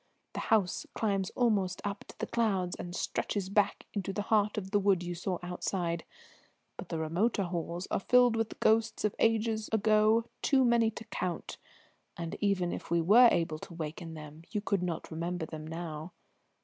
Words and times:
"The 0.33 0.39
house 0.49 0.87
climbs 0.95 1.29
up 1.29 1.37
almost 1.37 1.79
to 1.85 2.17
the 2.17 2.25
clouds, 2.25 2.75
and 2.75 2.95
stretches 2.95 3.49
back 3.49 3.85
into 3.93 4.11
the 4.11 4.23
heart 4.23 4.57
of 4.57 4.71
the 4.71 4.79
wood 4.79 5.03
you 5.03 5.13
saw 5.13 5.37
outside, 5.43 6.05
but 6.75 6.89
the 6.89 6.97
remoter 6.97 7.43
halls 7.43 7.87
are 7.91 7.99
filled 7.99 8.35
with 8.35 8.49
the 8.49 8.55
ghosts 8.55 9.05
of 9.05 9.13
ages 9.19 9.69
ago 9.71 10.25
too 10.41 10.65
many 10.65 10.89
to 10.89 11.03
count, 11.03 11.57
and 12.17 12.35
even 12.39 12.71
if 12.73 12.89
we 12.89 12.99
were 12.99 13.29
able 13.31 13.59
to 13.59 13.75
waken 13.75 14.15
them 14.15 14.41
you 14.49 14.59
could 14.59 14.81
not 14.81 15.11
remember 15.11 15.45
them 15.45 15.67
now. 15.67 16.13